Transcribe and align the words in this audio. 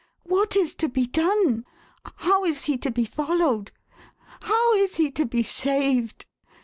What 0.23 0.55
is 0.55 0.73
to 0.77 0.89
be 0.89 1.05
done? 1.05 1.63
How 2.15 2.43
is 2.43 2.65
he 2.65 2.75
to 2.79 2.89
be 2.89 3.05
followed? 3.05 3.71
How 4.39 4.73
is 4.73 4.95
he 4.95 5.11
to 5.11 5.27
be 5.27 5.43
saved 5.43 6.25